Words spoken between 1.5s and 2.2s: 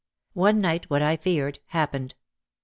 happened.